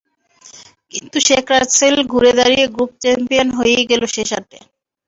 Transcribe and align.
কিন্তু 0.91 1.17
শেখ 1.27 1.45
রাসেল 1.53 1.95
ঘুরে 2.11 2.31
দাঁড়িয়ে 2.39 2.65
গ্রুপ 2.75 2.91
চ্যাম্পিয়ন 3.01 3.47
হয়েই 3.57 3.83
গেল 3.91 4.01
শেষ 4.15 4.29
আটে। 4.39 4.59